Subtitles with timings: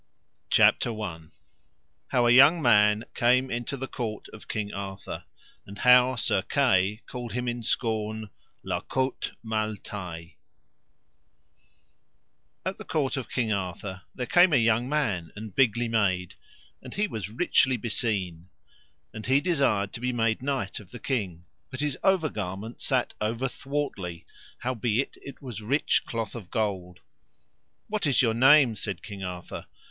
[0.49, 1.19] CHAPTER I.
[2.07, 5.25] How a young man came into the court of King Arthur,
[5.67, 8.31] and how Sir Kay called him in scorn
[8.63, 10.29] La Cote Male Taile.
[12.65, 16.33] At the court of King Arthur there came a young man and bigly made,
[16.81, 18.49] and he was richly beseen:
[19.13, 23.13] and he desired to be made knight of the king, but his over garment sat
[23.21, 24.25] over thwartly,
[24.63, 27.01] howbeit it was rich cloth of gold.
[27.87, 28.73] What is your name?
[28.75, 29.67] said King Arthur.